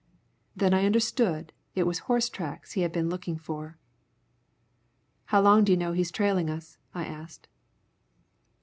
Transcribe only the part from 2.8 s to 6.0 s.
had been looking for. "How do you know